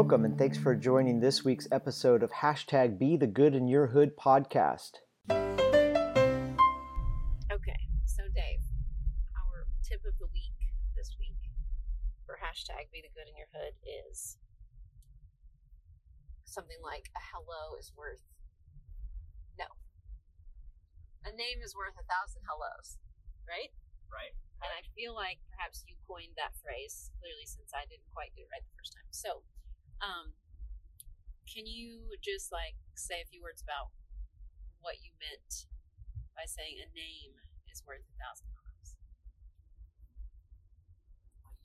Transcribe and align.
Welcome 0.00 0.24
and 0.24 0.40
thanks 0.40 0.56
for 0.56 0.72
joining 0.72 1.20
this 1.20 1.44
week's 1.44 1.68
episode 1.68 2.24
of 2.24 2.32
hashtag 2.32 2.96
Be 2.96 3.20
the 3.20 3.28
Good 3.28 3.52
in 3.52 3.68
Your 3.68 3.84
Hood 3.84 4.16
podcast. 4.16 5.04
Okay, 5.28 5.36
so 8.08 8.24
Dave, 8.32 8.64
our 9.36 9.68
tip 9.84 10.00
of 10.08 10.16
the 10.16 10.24
week 10.32 10.56
this 10.96 11.12
week 11.20 11.36
for 12.24 12.40
hashtag 12.40 12.88
Be 12.88 13.04
the 13.04 13.12
Good 13.12 13.28
in 13.28 13.36
Your 13.36 13.52
Hood 13.52 13.76
is 13.84 14.40
something 16.48 16.80
like 16.80 17.12
a 17.12 17.20
hello 17.36 17.76
is 17.76 17.92
worth 17.92 18.24
no. 19.60 19.68
A 21.28 21.32
name 21.36 21.60
is 21.60 21.76
worth 21.76 22.00
a 22.00 22.08
thousand 22.08 22.40
hellos, 22.48 22.96
right? 23.44 23.68
Right. 24.08 24.32
And 24.64 24.72
I 24.72 24.80
feel 24.96 25.12
like 25.12 25.44
perhaps 25.52 25.84
you 25.84 25.92
coined 26.08 26.40
that 26.40 26.56
phrase 26.56 27.12
clearly 27.20 27.44
since 27.44 27.76
I 27.76 27.84
didn't 27.84 28.08
quite 28.16 28.32
get 28.32 28.48
it 28.48 28.50
right 28.52 28.64
the 28.64 28.72
first 28.80 28.96
time. 28.96 29.04
So, 29.12 29.44
um, 30.00 30.32
can 31.44 31.68
you 31.68 32.16
just 32.24 32.52
like 32.52 32.76
say 32.96 33.20
a 33.20 33.28
few 33.28 33.40
words 33.44 33.60
about 33.60 33.92
what 34.80 35.00
you 35.04 35.12
meant 35.20 35.68
by 36.32 36.48
saying 36.48 36.80
a 36.80 36.88
name 36.92 37.36
is 37.68 37.84
worth 37.84 38.04
a 38.04 38.16
thousand 38.16 38.48
hellos? 38.56 38.96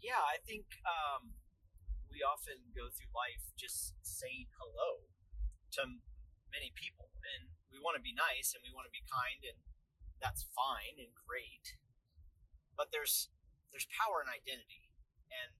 Yeah, 0.03 0.21
I 0.21 0.38
think 0.43 0.84
um, 0.84 1.40
we 2.12 2.21
often 2.21 2.71
go 2.76 2.91
through 2.91 3.12
life 3.16 3.55
just 3.55 3.95
saying 4.03 4.52
hello 4.59 5.09
to 5.79 6.02
many 6.52 6.71
people, 6.76 7.12
and 7.35 7.52
we 7.71 7.79
want 7.79 7.95
to 7.98 8.04
be 8.04 8.15
nice 8.15 8.52
and 8.55 8.62
we 8.63 8.71
want 8.71 8.85
to 8.88 8.93
be 8.93 9.04
kind, 9.07 9.41
and 9.43 9.59
that's 10.20 10.48
fine 10.55 10.99
and 10.99 11.12
great. 11.13 11.79
But 12.76 12.91
there's 12.91 13.31
there's 13.71 13.88
power 13.91 14.23
in 14.23 14.27
identity, 14.27 14.91
and 15.31 15.55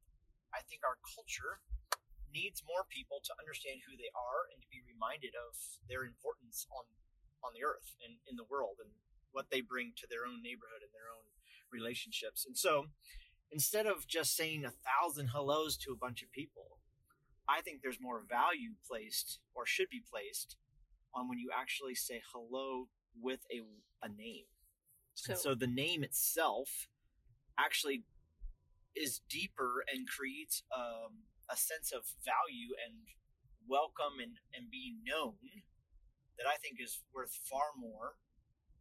I 0.52 0.63
think 0.63 0.83
our 0.83 0.99
culture 1.03 1.63
needs 2.36 2.59
more 2.67 2.83
people 2.83 3.23
to 3.23 3.33
understand 3.39 3.88
who 3.88 3.95
they 3.95 4.11
are 4.11 4.52
and 4.52 4.59
to 4.59 4.67
be 4.67 4.83
reminded 4.83 5.31
of 5.39 5.55
their 5.88 6.03
importance 6.03 6.67
on 6.69 6.83
on 7.39 7.53
the 7.53 7.64
earth 7.64 7.94
and 8.03 8.17
in 8.28 8.36
the 8.36 8.50
world 8.50 8.81
and 8.81 8.89
what 9.31 9.52
they 9.52 9.61
bring 9.61 9.94
to 9.95 10.08
their 10.09 10.25
own 10.25 10.41
neighborhood 10.41 10.81
and 10.81 10.89
their 10.91 11.13
own 11.13 11.30
relationships. 11.72 12.44
And 12.45 12.58
so 12.58 12.88
instead 13.52 13.86
of 13.86 14.08
just 14.08 14.36
saying 14.36 14.66
a 14.66 14.73
thousand 14.73 15.28
hellos 15.28 15.78
to 15.86 15.91
a 15.91 15.95
bunch 15.95 16.23
of 16.23 16.31
people, 16.31 16.80
I 17.47 17.61
think 17.61 17.81
there's 17.81 18.02
more 18.02 18.23
value 18.28 18.73
placed 18.88 19.39
or 19.53 19.66
should 19.66 19.89
be 19.89 20.02
placed 20.02 20.58
on 21.13 21.30
when 21.30 21.38
you 21.38 21.50
actually 21.56 21.95
say 21.95 22.22
hello 22.33 22.88
with 23.22 23.41
a, 23.52 23.61
a 24.03 24.09
name. 24.09 24.45
So, 25.13 25.36
so 25.36 25.56
the 25.56 25.67
name 25.67 26.03
itself 26.03 26.88
actually 27.59 28.03
is 28.95 29.22
deeper 29.30 29.83
and 29.94 30.08
creates 30.08 30.63
um, 30.75 31.23
a 31.49 31.57
sense 31.57 31.93
of 31.93 32.05
value 32.25 32.73
and 32.73 33.05
welcome 33.65 34.21
and, 34.21 34.41
and 34.53 34.69
being 34.69 35.01
known 35.05 35.38
that 36.38 36.45
I 36.49 36.57
think 36.59 36.77
is 36.81 37.01
worth 37.13 37.33
far 37.45 37.73
more, 37.77 38.19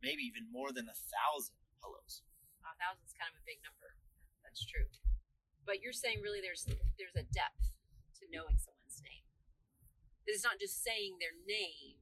maybe 0.02 0.24
even 0.24 0.48
more 0.50 0.72
than 0.72 0.88
a 0.88 0.96
thousand 0.96 1.56
hellos. 1.80 2.24
a 2.64 2.74
thousand's 2.76 3.14
kind 3.16 3.30
of 3.32 3.40
a 3.40 3.44
big 3.46 3.60
number. 3.64 3.96
That's 4.42 4.64
true. 4.64 4.88
But 5.64 5.80
you're 5.80 5.96
saying 5.96 6.20
really 6.20 6.44
there's 6.44 6.68
there's 7.00 7.16
a 7.16 7.24
depth 7.24 7.72
to 8.20 8.28
knowing 8.28 8.60
someone's 8.60 9.00
name. 9.00 9.24
It's 10.28 10.44
not 10.44 10.60
just 10.60 10.84
saying 10.84 11.16
their 11.20 11.36
name, 11.44 11.96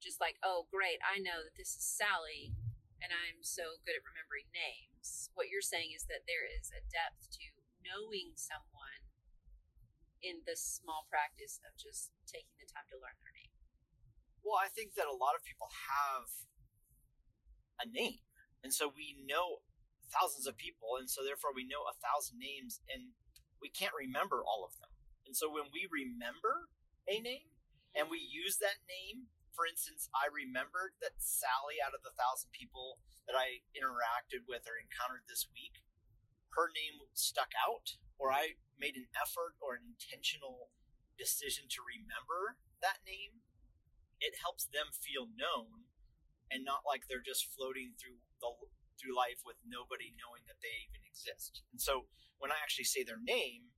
just 0.00 0.20
like, 0.20 0.40
oh 0.40 0.64
great, 0.72 1.00
I 1.04 1.20
know 1.20 1.44
that 1.44 1.56
this 1.60 1.76
is 1.76 1.84
Sally 1.84 2.56
and 3.04 3.12
I'm 3.12 3.44
so 3.44 3.84
good 3.84 4.00
at 4.00 4.04
remembering 4.08 4.48
names. 4.56 5.28
What 5.36 5.52
you're 5.52 5.64
saying 5.64 5.92
is 5.92 6.08
that 6.08 6.24
there 6.24 6.48
is 6.48 6.72
a 6.72 6.80
depth 6.88 7.28
to 7.36 7.44
knowing 7.84 8.32
someone 8.32 9.03
in 10.24 10.40
the 10.48 10.56
small 10.56 11.04
practice 11.12 11.60
of 11.68 11.76
just 11.76 12.08
taking 12.24 12.56
the 12.56 12.64
time 12.64 12.88
to 12.88 12.96
learn 12.96 13.20
their 13.20 13.36
name. 13.36 13.52
Well, 14.40 14.56
I 14.56 14.72
think 14.72 14.96
that 14.96 15.04
a 15.04 15.12
lot 15.12 15.36
of 15.36 15.44
people 15.44 15.68
have 15.68 16.48
a 17.76 17.86
name. 17.86 18.24
And 18.64 18.72
so 18.72 18.88
we 18.88 19.20
know 19.20 19.60
thousands 20.08 20.48
of 20.48 20.56
people, 20.56 20.96
and 20.96 21.12
so 21.12 21.20
therefore 21.20 21.52
we 21.52 21.68
know 21.68 21.84
a 21.84 22.00
thousand 22.00 22.40
names, 22.40 22.80
and 22.88 23.12
we 23.60 23.68
can't 23.68 23.92
remember 23.92 24.40
all 24.40 24.64
of 24.64 24.72
them. 24.80 24.92
And 25.28 25.36
so 25.36 25.52
when 25.52 25.68
we 25.72 25.84
remember 25.88 26.72
a 27.04 27.20
name 27.20 27.52
and 27.92 28.08
we 28.08 28.20
use 28.20 28.60
that 28.60 28.84
name, 28.88 29.28
for 29.52 29.64
instance, 29.68 30.08
I 30.12 30.28
remembered 30.28 30.98
that 31.00 31.20
Sally, 31.20 31.78
out 31.80 31.94
of 31.94 32.02
the 32.02 32.16
thousand 32.16 32.50
people 32.52 32.98
that 33.24 33.38
I 33.38 33.64
interacted 33.72 34.44
with 34.44 34.66
or 34.68 34.76
encountered 34.76 35.24
this 35.30 35.48
week, 35.52 35.80
her 36.58 36.68
name 36.74 37.06
stuck 37.14 37.54
out, 37.56 37.96
or 38.18 38.32
I 38.32 38.60
made 38.78 38.96
an 38.96 39.08
effort 39.14 39.58
or 39.62 39.74
an 39.78 39.84
intentional 39.86 40.70
decision 41.14 41.70
to 41.70 41.80
remember 41.82 42.58
that 42.82 43.00
name 43.06 43.44
it 44.24 44.40
helps 44.42 44.66
them 44.66 44.90
feel 44.94 45.30
known 45.30 45.90
and 46.50 46.64
not 46.64 46.86
like 46.86 47.06
they're 47.06 47.24
just 47.24 47.50
floating 47.50 47.94
through 47.98 48.18
the 48.40 48.50
through 48.94 49.14
life 49.14 49.42
with 49.42 49.58
nobody 49.66 50.14
knowing 50.14 50.46
that 50.46 50.62
they 50.62 50.86
even 50.86 51.02
exist. 51.02 51.66
And 51.74 51.82
so 51.82 52.06
when 52.38 52.54
I 52.54 52.62
actually 52.62 52.86
say 52.86 53.02
their 53.02 53.20
name, 53.20 53.74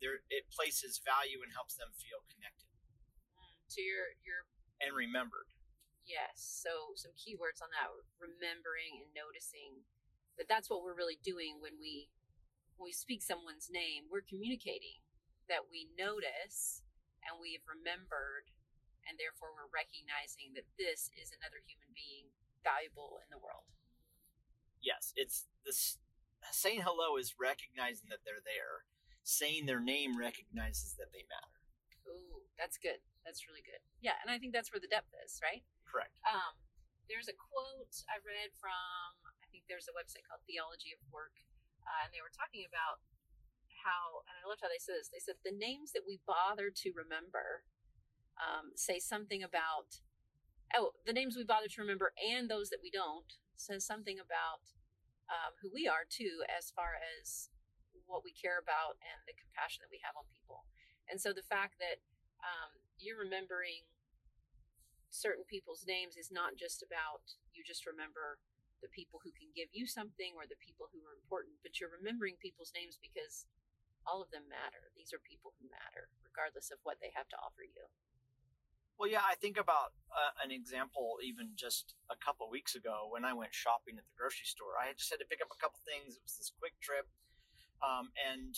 there 0.00 0.24
it 0.32 0.48
places 0.52 1.00
value 1.00 1.44
and 1.44 1.52
helps 1.52 1.76
them 1.76 1.92
feel 1.92 2.24
connected 2.28 2.68
mm, 3.36 3.56
To 3.76 3.80
your 3.80 4.16
your 4.24 4.48
and 4.80 4.92
remembered. 4.96 5.48
Yes. 6.04 6.40
So 6.40 6.96
some 6.96 7.12
keywords 7.16 7.60
on 7.60 7.72
that: 7.76 7.92
remembering 8.20 9.00
and 9.04 9.12
noticing. 9.12 9.84
That 10.36 10.52
that's 10.52 10.68
what 10.68 10.84
we're 10.84 10.92
really 10.92 11.16
doing 11.24 11.64
when 11.64 11.80
we 11.80 12.12
when 12.76 12.88
we 12.88 12.96
speak 12.96 13.24
someone's 13.24 13.72
name. 13.72 14.08
We're 14.12 14.24
communicating 14.24 15.00
that 15.48 15.68
we 15.72 15.88
notice 15.96 16.84
and 17.26 17.42
we've 17.42 17.64
remembered, 17.66 18.52
and 19.08 19.18
therefore 19.18 19.50
we're 19.50 19.72
recognizing 19.72 20.54
that 20.54 20.68
this 20.78 21.10
is 21.18 21.34
another 21.34 21.58
human 21.66 21.90
being 21.90 22.30
valuable 22.62 23.18
in 23.24 23.28
the 23.34 23.42
world. 23.42 23.66
Yes, 24.78 25.10
it's 25.18 25.50
this 25.66 25.98
saying 26.54 26.86
hello 26.86 27.18
is 27.18 27.34
recognizing 27.34 28.06
that 28.14 28.22
they're 28.22 28.44
there. 28.44 28.86
Saying 29.26 29.66
their 29.66 29.82
name 29.82 30.14
recognizes 30.14 30.94
that 31.02 31.10
they 31.10 31.26
matter. 31.26 31.58
Ooh, 32.06 32.46
that's 32.54 32.78
good. 32.78 33.02
That's 33.26 33.50
really 33.50 33.66
good. 33.66 33.82
Yeah, 33.98 34.14
and 34.22 34.30
I 34.30 34.38
think 34.38 34.54
that's 34.54 34.70
where 34.70 34.78
the 34.78 34.86
depth 34.86 35.10
is, 35.26 35.42
right? 35.42 35.66
Correct. 35.82 36.14
Um, 36.22 36.54
there's 37.10 37.26
a 37.26 37.34
quote 37.34 38.06
I 38.06 38.22
read 38.22 38.54
from, 38.54 39.10
I 39.42 39.46
think 39.50 39.66
there's 39.66 39.90
a 39.90 39.94
website 39.98 40.22
called 40.30 40.46
Theology 40.46 40.94
of 40.94 41.02
Work, 41.10 41.34
uh, 41.86 42.06
and 42.06 42.10
they 42.12 42.20
were 42.20 42.34
talking 42.34 42.66
about 42.66 43.00
how, 43.86 44.26
and 44.26 44.34
I 44.34 44.44
loved 44.44 44.60
how 44.60 44.70
they 44.70 44.82
said 44.82 44.98
this. 44.98 45.08
They 45.08 45.22
said 45.22 45.38
the 45.46 45.54
names 45.54 45.94
that 45.94 46.02
we 46.02 46.18
bother 46.26 46.74
to 46.74 46.88
remember 46.92 47.62
um, 48.36 48.74
say 48.74 48.98
something 48.98 49.40
about, 49.40 50.02
oh, 50.74 50.98
the 51.06 51.14
names 51.14 51.38
we 51.38 51.46
bother 51.46 51.70
to 51.70 51.80
remember 51.80 52.12
and 52.18 52.50
those 52.50 52.68
that 52.74 52.82
we 52.82 52.90
don't 52.90 53.38
says 53.54 53.86
something 53.86 54.20
about 54.20 54.66
um, 55.32 55.56
who 55.62 55.72
we 55.72 55.88
are 55.88 56.04
too, 56.04 56.44
as 56.46 56.70
far 56.74 56.98
as 57.00 57.48
what 58.04 58.22
we 58.22 58.30
care 58.30 58.60
about 58.60 59.00
and 59.02 59.24
the 59.24 59.34
compassion 59.34 59.82
that 59.82 59.90
we 59.90 60.02
have 60.04 60.14
on 60.14 60.28
people. 60.30 60.68
And 61.08 61.18
so 61.18 61.32
the 61.32 61.46
fact 61.46 61.78
that 61.80 62.02
um, 62.44 62.76
you're 62.98 63.18
remembering 63.18 63.88
certain 65.10 65.48
people's 65.48 65.88
names 65.88 66.18
is 66.18 66.28
not 66.28 66.60
just 66.60 66.84
about 66.84 67.24
you 67.56 67.64
just 67.64 67.88
remember 67.88 68.36
the 68.84 68.92
people 68.92 69.20
who 69.22 69.32
can 69.32 69.48
give 69.56 69.72
you 69.72 69.88
something 69.88 70.36
or 70.36 70.44
the 70.44 70.60
people 70.60 70.88
who 70.92 71.00
are 71.04 71.16
important, 71.16 71.60
but 71.64 71.80
you're 71.80 71.92
remembering 71.92 72.36
people's 72.38 72.74
names 72.76 73.00
because 73.00 73.48
all 74.06 74.22
of 74.22 74.30
them 74.30 74.46
matter. 74.46 74.94
These 74.94 75.10
are 75.10 75.22
people 75.22 75.56
who 75.58 75.66
matter, 75.66 76.08
regardless 76.22 76.70
of 76.70 76.78
what 76.86 77.02
they 77.02 77.10
have 77.18 77.26
to 77.34 77.38
offer 77.42 77.66
you. 77.66 77.90
Well, 78.96 79.12
yeah, 79.12 79.24
I 79.28 79.36
think 79.36 79.60
about 79.60 79.92
uh, 80.08 80.32
an 80.40 80.48
example 80.48 81.20
even 81.20 81.52
just 81.52 81.92
a 82.08 82.16
couple 82.16 82.48
weeks 82.48 82.72
ago 82.72 83.12
when 83.12 83.28
I 83.28 83.36
went 83.36 83.52
shopping 83.52 84.00
at 84.00 84.08
the 84.08 84.16
grocery 84.16 84.48
store. 84.48 84.80
I 84.80 84.88
just 84.96 85.12
had 85.12 85.20
to 85.20 85.28
pick 85.28 85.44
up 85.44 85.52
a 85.52 85.60
couple 85.60 85.84
things. 85.84 86.16
It 86.16 86.24
was 86.24 86.40
this 86.40 86.48
quick 86.56 86.80
trip, 86.80 87.04
um, 87.84 88.08
and 88.16 88.56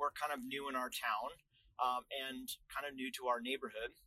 we're 0.00 0.16
kind 0.16 0.32
of 0.32 0.40
new 0.40 0.72
in 0.72 0.80
our 0.80 0.88
town 0.88 1.36
um, 1.76 2.08
and 2.08 2.48
kind 2.72 2.88
of 2.88 2.96
new 2.96 3.12
to 3.20 3.28
our 3.28 3.36
neighborhood. 3.36 4.00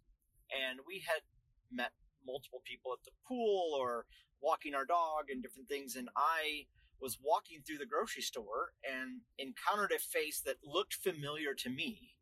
And 0.50 0.82
we 0.90 1.06
had 1.06 1.22
met 1.70 1.94
multiple 2.26 2.62
people 2.66 2.94
at 2.94 3.04
the 3.04 3.12
pool 3.28 3.76
or 3.78 4.06
walking 4.42 4.74
our 4.76 4.86
dog 4.86 5.30
and 5.30 5.42
different 5.42 5.70
things. 5.70 5.96
And 5.96 6.10
I 6.18 6.66
was 7.02 7.18
walking 7.22 7.62
through 7.66 7.80
the 7.80 7.86
grocery 7.86 8.22
store 8.22 8.74
and 8.84 9.22
encountered 9.38 9.92
a 9.92 10.00
face 10.00 10.42
that 10.42 10.58
looked 10.64 10.94
familiar 10.96 11.54
to 11.56 11.70
me 11.70 12.14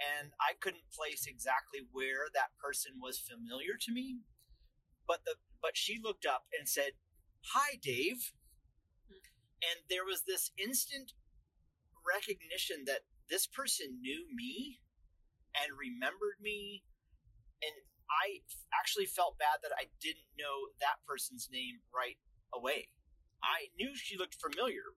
and 0.00 0.32
I 0.40 0.54
couldn't 0.60 0.90
place 0.92 1.26
exactly 1.26 1.80
where 1.92 2.26
that 2.34 2.56
person 2.58 2.94
was 3.00 3.18
familiar 3.18 3.76
to 3.80 3.92
me. 3.92 4.20
But 5.06 5.24
the 5.24 5.36
but 5.62 5.76
she 5.76 6.00
looked 6.02 6.26
up 6.26 6.44
and 6.58 6.68
said, 6.68 6.92
"Hi, 7.52 7.76
Dave," 7.76 8.32
and 9.62 9.84
there 9.88 10.04
was 10.04 10.22
this 10.22 10.50
instant 10.56 11.12
recognition 12.04 12.84
that 12.86 13.04
this 13.28 13.46
person 13.46 14.00
knew 14.00 14.26
me 14.34 14.80
and 15.54 15.78
remembered 15.78 16.40
me, 16.40 16.84
and 17.62 17.74
I 18.10 18.44
actually 18.72 19.06
felt 19.06 19.38
bad 19.38 19.60
that 19.62 19.74
I 19.74 19.90
didn't 20.00 20.28
know 20.36 20.72
that 20.80 21.02
person's 21.08 21.48
name 21.50 21.80
right 21.90 22.20
away. 22.52 22.92
I 23.42 23.72
knew 23.76 23.92
she 23.96 24.16
looked 24.16 24.40
familiar, 24.40 24.96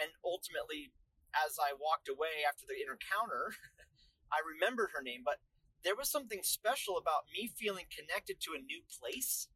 and 0.00 0.12
ultimately, 0.24 0.92
as 1.32 1.56
I 1.60 1.72
walked 1.76 2.08
away 2.08 2.44
after 2.46 2.64
the 2.68 2.80
encounter. 2.80 3.56
I 4.32 4.40
remembered 4.40 4.96
her 4.96 5.04
name, 5.04 5.20
but 5.24 5.44
there 5.84 5.96
was 5.96 6.08
something 6.08 6.40
special 6.40 6.96
about 6.96 7.28
me 7.28 7.52
feeling 7.52 7.84
connected 7.92 8.40
to 8.48 8.56
a 8.56 8.64
new 8.64 8.80
place 8.88 9.48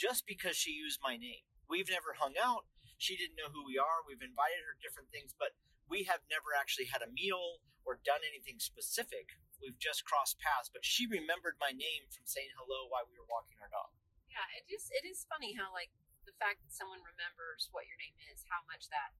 just 0.00 0.24
because 0.24 0.56
she 0.56 0.72
used 0.72 1.04
my 1.04 1.16
name. 1.20 1.44
We've 1.68 1.90
never 1.90 2.16
hung 2.16 2.38
out. 2.40 2.64
She 2.96 3.16
didn't 3.16 3.36
know 3.36 3.52
who 3.52 3.66
we 3.66 3.76
are. 3.76 4.06
We've 4.06 4.24
invited 4.24 4.64
her 4.64 4.80
different 4.80 5.12
things, 5.12 5.36
but 5.36 5.52
we 5.84 6.08
have 6.08 6.24
never 6.32 6.56
actually 6.56 6.88
had 6.88 7.04
a 7.04 7.12
meal 7.12 7.60
or 7.84 8.00
done 8.00 8.24
anything 8.24 8.56
specific. 8.56 9.36
We've 9.60 9.78
just 9.80 10.04
crossed 10.04 10.36
paths, 10.38 10.68
but 10.68 10.84
she 10.84 11.08
remembered 11.08 11.56
my 11.56 11.72
name 11.72 12.06
from 12.12 12.28
saying 12.28 12.52
hello 12.60 12.86
while 12.86 13.08
we 13.08 13.16
were 13.16 13.28
walking 13.28 13.56
our 13.60 13.72
dog. 13.72 13.90
Yeah, 14.28 14.46
it 14.52 14.68
is. 14.68 14.92
It 14.92 15.08
is 15.08 15.24
funny 15.26 15.56
how 15.56 15.72
like 15.72 15.90
the 16.28 16.36
fact 16.36 16.60
that 16.66 16.74
someone 16.74 17.00
remembers 17.00 17.72
what 17.72 17.88
your 17.88 17.96
name 17.96 18.16
is, 18.28 18.44
how 18.52 18.62
much 18.68 18.92
that 18.92 19.16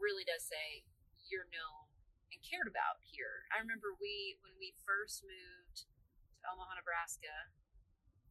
really 0.00 0.24
does 0.24 0.46
say 0.46 0.88
you're 1.28 1.50
known 1.52 1.92
and 2.32 2.40
cared 2.40 2.66
about 2.66 3.04
here. 3.04 3.44
I 3.52 3.60
remember 3.60 3.92
we 4.00 4.40
when 4.40 4.56
we 4.56 4.72
first 4.82 5.22
moved 5.26 5.84
to 6.40 6.44
Omaha, 6.48 6.80
Nebraska, 6.80 7.52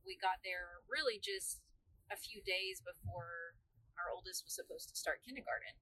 we 0.01 0.17
got 0.17 0.41
there 0.41 0.81
really 0.89 1.21
just 1.21 1.61
a 2.09 2.17
few 2.17 2.41
days 2.41 2.81
before 2.81 3.53
our 4.01 4.09
oldest 4.09 4.41
was 4.41 4.57
supposed 4.57 4.89
to 4.89 4.97
start 4.97 5.21
kindergarten. 5.21 5.77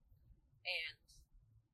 And 0.67 1.07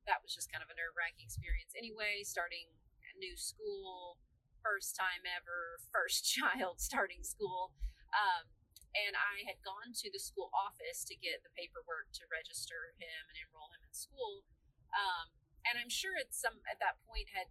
that 0.06 0.22
was 0.22 0.30
just 0.30 0.52
kind 0.52 0.62
of 0.62 0.70
a 0.70 0.76
nerve 0.78 0.94
wracking 0.94 1.26
experience 1.26 1.74
anyway, 1.74 2.22
starting 2.22 2.70
new 3.18 3.36
school, 3.38 4.18
first 4.62 4.96
time 4.96 5.24
ever, 5.26 5.78
first 5.94 6.24
child 6.26 6.80
starting 6.80 7.22
school. 7.22 7.72
Um, 8.14 8.50
and 8.94 9.18
I 9.18 9.42
had 9.42 9.58
gone 9.66 9.90
to 9.90 10.08
the 10.08 10.22
school 10.22 10.54
office 10.54 11.02
to 11.10 11.18
get 11.18 11.42
the 11.42 11.50
paperwork 11.50 12.14
to 12.14 12.30
register 12.30 12.94
him 12.94 13.26
and 13.26 13.36
enroll 13.42 13.74
him 13.74 13.82
in 13.82 13.90
school. 13.90 14.46
Um, 14.94 15.34
and 15.66 15.74
I'm 15.74 15.90
sure 15.90 16.14
at 16.14 16.30
some 16.30 16.62
at 16.70 16.78
that 16.78 17.02
point 17.02 17.34
had 17.34 17.50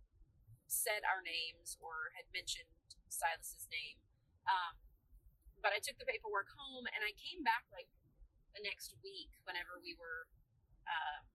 said 0.72 1.04
our 1.04 1.20
names 1.20 1.76
or 1.84 2.16
had 2.16 2.32
mentioned 2.32 2.72
Silas's 3.12 3.68
name. 3.68 4.00
Um, 4.48 4.80
but 5.60 5.76
I 5.76 5.84
took 5.84 6.00
the 6.00 6.08
paperwork 6.08 6.52
home 6.56 6.88
and 6.88 7.04
I 7.04 7.12
came 7.16 7.44
back 7.44 7.68
like 7.76 7.92
the 8.56 8.64
next 8.64 8.96
week 9.04 9.36
whenever 9.44 9.80
we 9.84 9.96
were 10.00 10.32
uh, 10.88 11.28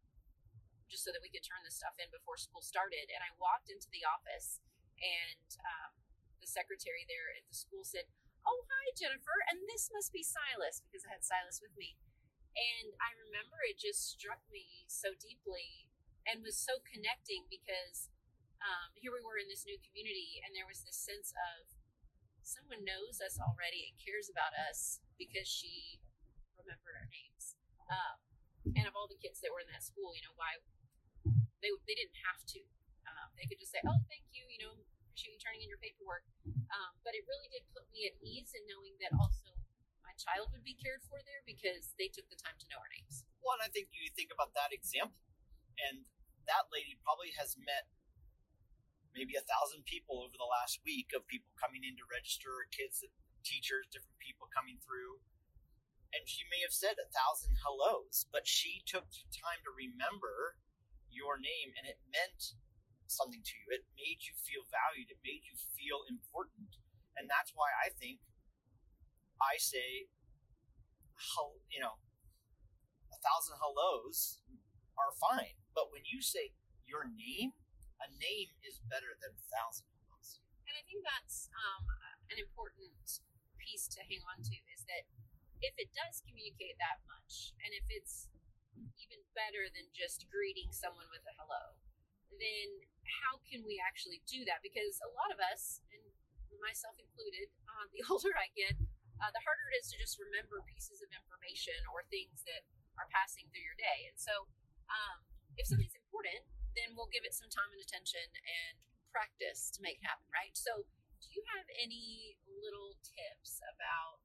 just 0.89 1.05
so 1.05 1.13
that 1.13 1.23
we 1.25 1.31
could 1.33 1.45
turn 1.45 1.63
the 1.63 1.73
stuff 1.73 1.97
in 2.01 2.09
before 2.11 2.41
school 2.41 2.65
started. 2.65 3.13
And 3.13 3.23
I 3.23 3.33
walked 3.37 3.69
into 3.69 3.89
the 3.93 4.05
office 4.09 4.61
and 4.99 5.49
um, 5.63 5.93
the 6.43 6.49
secretary 6.51 7.07
there 7.07 7.31
at 7.39 7.47
the 7.47 7.55
school 7.55 7.87
said, 7.87 8.11
"Oh 8.43 8.67
hi 8.67 8.87
Jennifer, 8.99 9.39
and 9.53 9.63
this 9.71 9.93
must 9.95 10.11
be 10.11 10.27
Silas 10.27 10.83
because 10.83 11.07
I 11.07 11.15
had 11.15 11.23
Silas 11.23 11.63
with 11.63 11.77
me." 11.79 11.97
And 12.59 12.91
I 12.99 13.15
remember 13.15 13.63
it 13.63 13.79
just 13.79 14.11
struck 14.19 14.43
me 14.51 14.89
so 14.91 15.15
deeply 15.15 15.87
and 16.27 16.43
was 16.43 16.59
so 16.59 16.83
connecting 16.83 17.47
because 17.47 18.11
um, 18.59 18.91
here 18.99 19.15
we 19.15 19.23
were 19.23 19.39
in 19.39 19.47
this 19.47 19.63
new 19.63 19.79
community 19.79 20.43
and 20.43 20.51
there 20.53 20.67
was 20.67 20.83
this 20.83 20.99
sense 20.99 21.31
of 21.55 21.71
someone 22.43 22.83
knows 22.83 23.23
us 23.23 23.39
already 23.39 23.87
and 23.87 23.95
cares 24.01 24.27
about 24.27 24.57
us 24.57 24.99
because 25.21 25.47
she 25.47 26.03
remembered 26.59 26.99
our 26.99 27.07
names 27.07 27.55
um, 27.87 28.19
and 28.75 28.85
of 28.91 28.97
all 28.99 29.07
the 29.07 29.21
kids 29.21 29.38
that 29.49 29.57
were 29.57 29.65
in 29.65 29.73
that 29.73 29.81
school 29.81 30.13
you 30.13 30.21
know 30.21 30.37
why 30.37 30.61
they, 31.65 31.73
they 31.89 31.97
didn't 31.97 32.21
have 32.23 32.45
to. 32.55 32.61
Um, 33.09 33.33
they 33.35 33.49
could 33.49 33.59
just 33.59 33.73
say 33.73 33.81
oh 33.89 33.99
thank 34.13 34.29
you 34.37 34.45
you 34.47 34.61
know 34.61 34.77
appreciate 35.09 35.35
you 35.35 35.41
turning 35.41 35.63
in 35.65 35.71
your 35.73 35.81
paperwork. 35.81 36.23
Um, 36.71 36.93
but 37.03 37.17
it 37.17 37.25
really 37.25 37.49
did 37.51 37.65
put 37.73 37.89
me 37.91 38.07
at 38.07 38.15
ease 38.23 38.53
in 38.55 38.63
knowing 38.71 38.95
that 39.03 39.11
also 39.17 39.57
my 40.05 40.15
child 40.15 40.53
would 40.55 40.63
be 40.63 40.79
cared 40.79 41.03
for 41.09 41.19
there 41.25 41.43
because 41.43 41.97
they 41.99 42.07
took 42.13 42.29
the 42.31 42.39
time 42.39 42.55
to 42.61 42.67
know 42.71 42.79
our 42.79 42.93
names. 42.93 43.27
Well 43.41 43.57
and 43.59 43.65
i 43.65 43.71
think 43.73 43.89
you 43.91 44.13
think 44.13 44.31
about 44.31 44.53
that 44.55 44.71
example 44.71 45.17
and 45.89 46.05
that 46.47 46.71
lady 46.71 47.01
probably 47.03 47.33
has 47.37 47.57
met 47.59 47.89
maybe 49.13 49.35
a 49.35 49.45
thousand 49.45 49.83
people 49.85 50.23
over 50.23 50.37
the 50.39 50.47
last 50.47 50.79
week 50.87 51.11
of 51.11 51.27
people 51.27 51.51
coming 51.59 51.83
in 51.83 51.99
to 51.99 52.05
register, 52.07 52.71
kids, 52.71 53.03
teachers, 53.43 53.89
different 53.91 54.17
people 54.23 54.47
coming 54.49 54.79
through. 54.81 55.19
And 56.13 56.25
she 56.25 56.49
may 56.49 56.65
have 56.65 56.73
said 56.73 56.97
a 56.97 57.13
thousand 57.13 57.61
hellos, 57.61 58.25
but 58.33 58.49
she 58.49 58.81
took 58.89 59.09
time 59.29 59.61
to 59.65 59.73
remember 59.73 60.57
your 61.13 61.37
name 61.37 61.77
and 61.77 61.85
it 61.85 62.01
meant 62.09 62.57
something 63.09 63.41
to 63.45 63.55
you. 63.61 63.67
It 63.77 63.85
made 63.97 64.25
you 64.25 64.33
feel 64.37 64.65
valued. 64.69 65.13
It 65.13 65.21
made 65.25 65.45
you 65.45 65.57
feel 65.77 66.05
important. 66.09 66.81
And 67.17 67.29
that's 67.29 67.53
why 67.53 67.73
I 67.77 67.93
think 67.93 68.25
I 69.41 69.61
say, 69.61 70.09
you 71.69 71.81
know, 71.81 72.01
a 73.13 73.19
thousand 73.21 73.59
hellos 73.59 74.41
are 74.97 75.13
fine. 75.17 75.59
But 75.75 75.91
when 75.91 76.07
you 76.09 76.25
say 76.25 76.55
your 76.87 77.05
name, 77.05 77.53
a 78.01 78.09
name 78.09 78.55
is 78.63 78.81
better 78.87 79.19
than 79.19 79.35
a 79.35 79.45
thousand 79.51 79.91
hellos. 79.93 80.41
And 80.69 80.75
I 80.77 80.83
think 80.87 81.03
that's 81.03 81.51
um, 81.53 81.85
an 82.31 82.39
important 82.39 82.95
piece 83.59 83.91
to 83.93 84.01
hang 84.07 84.23
on 84.25 84.41
to 84.47 84.57
is 84.73 84.87
that 84.87 85.05
if 85.61 85.75
it 85.77 85.91
does 85.95 86.23
communicate 86.25 86.79
that 86.79 87.03
much, 87.07 87.55
and 87.63 87.75
if 87.75 87.87
it's 87.91 88.31
even 88.99 89.19
better 89.35 89.67
than 89.71 89.91
just 89.91 90.31
greeting 90.31 90.71
someone 90.71 91.07
with 91.11 91.25
a 91.27 91.35
hello, 91.35 91.75
then 92.39 92.85
how 93.25 93.41
can 93.43 93.65
we 93.67 93.81
actually 93.83 94.23
do 94.29 94.47
that? 94.47 94.63
Because 94.63 95.01
a 95.03 95.11
lot 95.11 95.35
of 95.35 95.41
us, 95.41 95.83
and 95.91 96.03
myself 96.63 96.95
included, 97.01 97.51
uh, 97.67 97.87
the 97.91 98.05
older 98.11 98.35
I 98.37 98.51
get, 98.55 98.79
uh, 99.19 99.31
the 99.35 99.43
harder 99.43 99.67
it 99.75 99.83
is 99.83 99.91
to 99.91 99.99
just 99.99 100.19
remember 100.23 100.63
pieces 100.71 101.03
of 101.03 101.11
information 101.11 101.75
or 101.91 102.07
things 102.07 102.47
that 102.47 102.63
are 102.99 103.11
passing 103.11 103.51
through 103.51 103.67
your 103.67 103.79
day. 103.79 104.07
And 104.07 104.19
so, 104.19 104.47
um, 104.87 105.27
if 105.59 105.67
something's 105.67 105.99
important, 105.99 106.47
then 106.79 106.95
we'll 106.95 107.11
give 107.11 107.27
it 107.27 107.35
some 107.35 107.51
time 107.51 107.75
and 107.75 107.83
attention 107.83 108.23
and 108.47 108.79
practice 109.11 109.75
to 109.75 109.83
make 109.83 109.99
happen, 110.07 110.27
right? 110.31 110.55
So, 110.55 110.87
do 111.19 111.27
you 111.35 111.43
have 111.59 111.67
any 111.75 112.39
little 112.47 112.95
tips 113.03 113.59
about 113.75 114.23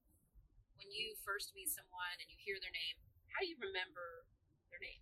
when 0.84 0.92
you 0.92 1.16
first 1.24 1.56
meet 1.56 1.72
someone 1.72 2.20
and 2.20 2.28
you 2.28 2.36
hear 2.36 2.60
their 2.60 2.76
name, 2.76 3.00
how 3.32 3.40
do 3.40 3.48
you 3.48 3.56
remember 3.56 4.28
their 4.68 4.84
name? 4.84 5.00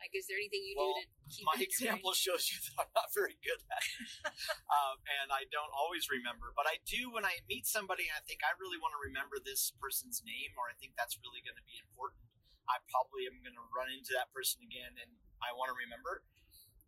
Like, 0.00 0.16
is 0.16 0.24
there 0.28 0.40
anything 0.40 0.64
you 0.64 0.76
well, 0.76 0.96
do 0.96 1.04
to 1.04 1.28
keep 1.28 1.44
my 1.44 1.56
example 1.60 2.12
shows 2.16 2.48
you 2.48 2.56
that 2.64 2.88
I'm 2.88 2.92
not 2.96 3.12
very 3.12 3.36
good 3.44 3.60
at 3.68 3.84
it, 3.84 4.36
um, 4.76 4.96
and 5.20 5.28
I 5.32 5.48
don't 5.48 5.72
always 5.72 6.08
remember. 6.08 6.52
But 6.56 6.68
I 6.68 6.80
do 6.84 7.12
when 7.12 7.24
I 7.24 7.40
meet 7.48 7.68
somebody. 7.68 8.08
and 8.08 8.16
I 8.16 8.24
think 8.24 8.44
I 8.44 8.52
really 8.56 8.80
want 8.80 8.96
to 8.96 9.00
remember 9.00 9.40
this 9.40 9.72
person's 9.76 10.20
name, 10.24 10.56
or 10.56 10.68
I 10.68 10.76
think 10.76 10.96
that's 10.96 11.16
really 11.20 11.40
going 11.40 11.56
to 11.56 11.64
be 11.64 11.80
important. 11.80 12.20
I 12.64 12.80
probably 12.88 13.28
am 13.28 13.44
going 13.44 13.56
to 13.56 13.64
run 13.72 13.92
into 13.92 14.16
that 14.16 14.32
person 14.32 14.64
again 14.64 14.96
and 14.96 15.20
I 15.44 15.52
want 15.52 15.68
to 15.68 15.76
remember. 15.76 16.24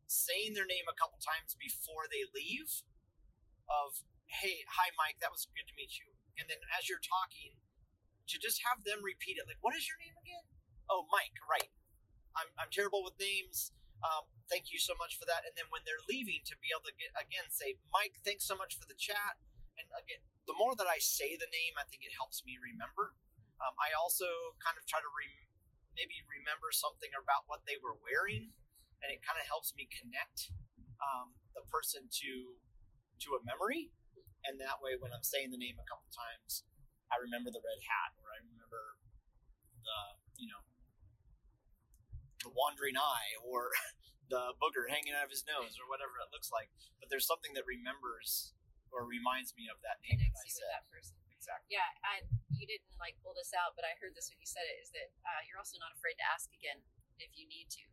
Saying 0.09 0.57
their 0.57 0.65
name 0.65 0.89
a 0.89 0.97
couple 0.97 1.21
times 1.21 1.53
before 1.59 2.09
they 2.09 2.25
leave, 2.33 2.85
of, 3.69 4.07
hey, 4.31 4.63
hi, 4.71 4.95
Mike, 4.95 5.19
that 5.19 5.35
was 5.35 5.51
good 5.51 5.67
to 5.67 5.75
meet 5.77 5.99
you. 5.99 6.16
And 6.37 6.47
then 6.49 6.61
as 6.77 6.89
you're 6.89 7.03
talking, 7.03 7.57
to 8.29 8.37
just 8.43 8.61
have 8.67 8.83
them 8.83 9.01
repeat 9.01 9.39
it, 9.39 9.47
like, 9.47 9.61
what 9.63 9.77
is 9.77 9.87
your 9.87 9.97
name 10.03 10.17
again? 10.21 10.45
Oh, 10.91 11.07
Mike, 11.11 11.39
right. 11.47 11.71
I'm, 12.37 12.51
I'm 12.61 12.71
terrible 12.71 13.01
with 13.01 13.17
names. 13.17 13.73
Um, 14.05 14.29
thank 14.53 14.69
you 14.69 14.79
so 14.79 14.93
much 15.01 15.17
for 15.17 15.25
that. 15.25 15.49
And 15.49 15.57
then 15.57 15.71
when 15.73 15.83
they're 15.89 16.03
leaving, 16.05 16.45
to 16.47 16.55
be 16.61 16.69
able 16.75 16.85
to 16.91 16.97
get, 16.99 17.11
again 17.17 17.49
say, 17.49 17.81
Mike, 17.95 18.21
thanks 18.23 18.45
so 18.45 18.59
much 18.59 18.77
for 18.77 18.85
the 18.85 18.99
chat. 18.99 19.41
And 19.81 19.89
again, 19.97 20.21
the 20.45 20.57
more 20.57 20.77
that 20.77 20.87
I 20.87 21.01
say 21.01 21.35
the 21.35 21.49
name, 21.49 21.75
I 21.81 21.85
think 21.89 22.05
it 22.05 22.15
helps 22.15 22.45
me 22.45 22.61
remember. 22.61 23.17
Um, 23.59 23.75
I 23.81 23.97
also 23.97 24.29
kind 24.61 24.77
of 24.77 24.85
try 24.85 25.01
to 25.01 25.11
re- 25.17 25.49
maybe 25.97 26.21
remember 26.29 26.69
something 26.71 27.09
about 27.17 27.49
what 27.49 27.65
they 27.65 27.81
were 27.81 27.97
wearing, 28.05 28.53
and 29.01 29.09
it 29.09 29.25
kind 29.25 29.41
of 29.41 29.49
helps 29.49 29.73
me 29.75 29.89
connect 29.89 30.53
um, 31.01 31.33
the 31.57 31.65
person 31.67 32.05
to 32.21 32.61
to 33.25 33.29
a 33.33 33.41
memory. 33.49 33.89
And 34.47 34.63
that 34.63 34.79
way, 34.79 34.95
when 34.95 35.11
I'm 35.11 35.27
saying 35.27 35.51
the 35.51 35.59
name 35.59 35.75
a 35.77 35.87
couple 35.91 36.07
times, 36.15 36.63
I 37.11 37.19
remember 37.19 37.51
the 37.51 37.63
red 37.63 37.83
hat, 37.83 38.15
or 38.23 38.31
I 38.31 38.39
remember 38.43 38.99
the 39.83 39.99
you 40.39 40.47
know 40.47 40.63
the 42.47 42.55
wandering 42.55 42.95
eye, 42.95 43.35
or 43.43 43.75
the 44.33 44.55
booger 44.63 44.87
hanging 44.87 45.15
out 45.15 45.27
of 45.27 45.33
his 45.35 45.43
nose, 45.47 45.75
or 45.79 45.91
whatever 45.91 46.19
it 46.23 46.31
looks 46.31 46.55
like. 46.55 46.71
But 47.03 47.11
there's 47.11 47.27
something 47.27 47.55
that 47.59 47.67
remembers 47.67 48.55
or 48.95 49.03
reminds 49.03 49.53
me 49.59 49.67
of 49.67 49.83
that 49.83 49.99
name 50.07 50.23
that 50.23 50.31
I 50.31 50.47
said. 50.47 50.71
That 50.71 50.87
person. 50.91 51.19
Exactly. 51.35 51.79
Yeah, 51.79 51.87
you 52.51 52.67
didn't 52.67 52.91
like 52.99 53.15
pull 53.23 53.37
this 53.39 53.55
out, 53.55 53.79
but 53.79 53.87
I 53.87 53.95
heard 54.03 54.19
this 54.19 54.27
when 54.33 54.43
you 54.43 54.49
said 54.49 54.67
it. 54.67 54.83
Is 54.83 54.91
that 54.95 55.15
uh, 55.23 55.47
you're 55.47 55.61
also 55.61 55.79
not 55.79 55.95
afraid 55.95 56.19
to 56.19 56.27
ask 56.27 56.51
again 56.51 56.83
if 57.23 57.31
you 57.39 57.47
need 57.47 57.71
to, 57.79 57.87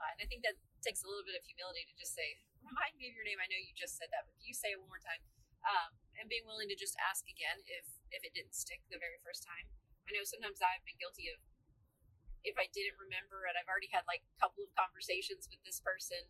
uh, 0.00 0.08
and 0.16 0.24
I 0.24 0.26
think 0.28 0.40
that 0.46 0.56
takes 0.80 1.04
a 1.04 1.08
little 1.08 1.24
bit 1.24 1.36
of 1.36 1.44
humility 1.44 1.84
to 1.84 1.94
just 2.00 2.16
say, 2.16 2.40
"Remind 2.64 2.96
me 2.96 3.12
of 3.12 3.14
your 3.16 3.28
name." 3.28 3.40
I 3.40 3.48
know 3.50 3.60
you 3.60 3.76
just 3.76 4.00
said 4.00 4.08
that, 4.14 4.24
but 4.24 4.32
can 4.40 4.48
you 4.48 4.56
say 4.56 4.72
it 4.72 4.80
one 4.80 4.88
more 4.88 5.02
time? 5.04 5.20
Um, 5.64 5.96
and 6.20 6.28
being 6.28 6.44
willing 6.46 6.68
to 6.70 6.78
just 6.78 6.94
ask 7.00 7.24
again 7.26 7.64
if 7.66 7.88
if 8.12 8.22
it 8.22 8.36
didn't 8.36 8.54
stick 8.54 8.84
the 8.92 9.00
very 9.00 9.18
first 9.24 9.42
time. 9.42 9.66
I 10.06 10.14
know 10.14 10.22
sometimes 10.22 10.60
I've 10.60 10.84
been 10.84 11.00
guilty 11.00 11.32
of 11.32 11.40
if 12.44 12.54
I 12.60 12.68
didn't 12.70 13.00
remember 13.00 13.48
and 13.48 13.56
I've 13.56 13.66
already 13.66 13.88
had 13.88 14.04
like 14.04 14.20
a 14.22 14.36
couple 14.36 14.68
of 14.68 14.70
conversations 14.76 15.48
with 15.48 15.64
this 15.64 15.80
person, 15.80 16.20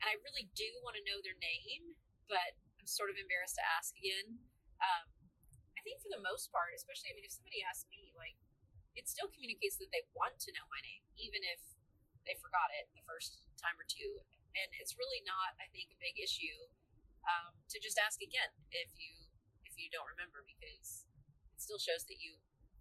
and 0.00 0.06
I 0.06 0.14
really 0.22 0.46
do 0.54 0.70
want 0.86 0.94
to 0.94 1.02
know 1.02 1.18
their 1.20 1.36
name, 1.42 1.98
but 2.30 2.54
I'm 2.78 2.86
sort 2.86 3.10
of 3.10 3.18
embarrassed 3.18 3.58
to 3.58 3.64
ask 3.66 3.92
again. 3.98 4.38
Um, 4.78 5.10
I 5.74 5.82
think 5.82 5.98
for 5.98 6.08
the 6.08 6.22
most 6.22 6.54
part, 6.54 6.70
especially, 6.72 7.10
I 7.10 7.18
mean, 7.18 7.26
if 7.26 7.34
somebody 7.34 7.64
asks 7.66 7.88
me, 7.90 8.14
like, 8.14 8.38
it 8.94 9.10
still 9.10 9.28
communicates 9.32 9.80
that 9.82 9.90
they 9.90 10.06
want 10.14 10.38
to 10.44 10.54
know 10.54 10.64
my 10.70 10.80
name, 10.84 11.02
even 11.18 11.42
if 11.42 11.60
they 12.24 12.36
forgot 12.38 12.70
it 12.78 12.86
the 12.94 13.04
first 13.08 13.42
time 13.58 13.74
or 13.80 13.88
two. 13.88 14.22
and 14.56 14.68
it's 14.82 14.98
really 14.98 15.22
not, 15.22 15.54
I 15.62 15.70
think, 15.70 15.94
a 15.94 15.98
big 16.02 16.18
issue 16.18 16.70
um, 17.26 17.52
to 17.68 17.76
just 17.80 18.00
ask 18.00 18.20
again 18.20 18.50
if 18.72 18.92
you 18.96 19.28
if 19.64 19.76
you 19.76 19.92
don't 19.92 20.08
remember 20.08 20.44
because 20.44 21.04
it 21.52 21.60
still 21.60 21.80
shows 21.80 22.04
that 22.08 22.18
you 22.20 22.40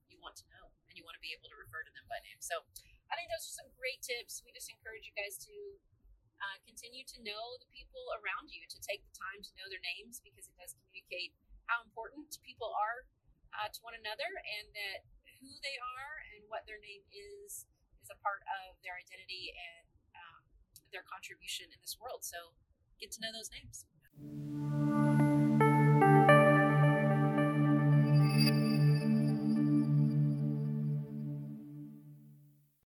you 0.10 0.17
want 0.19 0.36
to 0.39 0.46
know 0.50 0.74
and 0.89 0.98
you 0.98 1.05
want 1.05 1.15
to 1.15 1.24
be 1.24 1.31
able 1.31 1.48
to 1.48 1.58
refer 1.58 1.86
to 1.86 1.91
them 1.93 2.05
by 2.10 2.17
name. 2.25 2.41
So 2.41 2.65
I 3.10 3.17
think 3.17 3.29
those 3.29 3.46
are 3.46 3.55
some 3.65 3.69
great 3.77 4.01
tips. 4.01 4.41
We 4.46 4.53
just 4.53 4.69
encourage 4.69 5.05
you 5.05 5.13
guys 5.13 5.38
to 5.46 5.55
uh, 6.39 6.58
continue 6.65 7.03
to 7.03 7.17
know 7.22 7.60
the 7.60 7.69
people 7.69 8.01
around 8.19 8.50
you, 8.50 8.63
to 8.72 8.79
take 8.79 9.03
the 9.05 9.15
time 9.15 9.43
to 9.43 9.51
know 9.60 9.67
their 9.67 9.84
names 9.84 10.24
because 10.24 10.48
it 10.48 10.55
does 10.55 10.74
communicate 10.77 11.36
how 11.67 11.84
important 11.86 12.34
people 12.41 12.72
are 12.74 13.05
uh, 13.53 13.69
to 13.69 13.79
one 13.86 13.93
another 13.93 14.29
and 14.58 14.72
that 14.74 15.05
who 15.39 15.51
they 15.62 15.77
are 16.00 16.15
and 16.36 16.48
what 16.50 16.65
their 16.65 16.81
name 16.81 17.03
is 17.12 17.69
is 18.01 18.10
a 18.12 18.17
part 18.24 18.41
of 18.63 18.79
their 18.81 18.96
identity 18.96 19.53
and 19.53 19.88
um, 20.15 20.41
their 20.89 21.03
contribution 21.05 21.67
in 21.69 21.79
this 21.84 22.00
world. 22.00 22.24
So 22.24 22.55
get 22.98 23.12
to 23.15 23.19
know 23.22 23.31
those 23.36 23.51
names. 23.51 23.86
Thank 24.22 24.34
you. 24.34 24.49